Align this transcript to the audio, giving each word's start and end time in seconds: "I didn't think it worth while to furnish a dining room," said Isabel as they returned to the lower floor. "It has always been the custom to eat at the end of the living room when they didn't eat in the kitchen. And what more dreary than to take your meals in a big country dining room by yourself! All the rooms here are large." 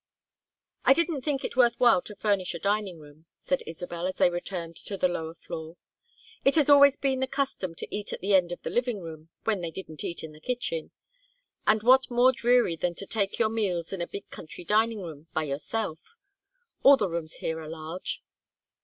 "I 0.83 0.93
didn't 0.93 1.21
think 1.21 1.43
it 1.43 1.55
worth 1.55 1.75
while 1.79 2.01
to 2.01 2.15
furnish 2.15 2.55
a 2.55 2.59
dining 2.59 2.97
room," 2.97 3.27
said 3.37 3.61
Isabel 3.67 4.07
as 4.07 4.15
they 4.15 4.31
returned 4.31 4.75
to 4.77 4.97
the 4.97 5.07
lower 5.07 5.35
floor. 5.35 5.77
"It 6.43 6.55
has 6.55 6.71
always 6.71 6.97
been 6.97 7.19
the 7.19 7.27
custom 7.27 7.75
to 7.75 7.95
eat 7.95 8.11
at 8.11 8.19
the 8.19 8.33
end 8.33 8.51
of 8.51 8.63
the 8.63 8.71
living 8.71 9.01
room 9.01 9.29
when 9.43 9.61
they 9.61 9.69
didn't 9.69 10.03
eat 10.03 10.23
in 10.23 10.31
the 10.31 10.41
kitchen. 10.41 10.89
And 11.67 11.83
what 11.83 12.09
more 12.09 12.31
dreary 12.31 12.75
than 12.75 12.95
to 12.95 13.05
take 13.05 13.37
your 13.37 13.49
meals 13.49 13.93
in 13.93 14.01
a 14.01 14.07
big 14.07 14.27
country 14.31 14.63
dining 14.63 15.03
room 15.03 15.27
by 15.35 15.43
yourself! 15.43 15.99
All 16.81 16.97
the 16.97 17.07
rooms 17.07 17.33
here 17.33 17.61
are 17.61 17.69
large." 17.69 18.23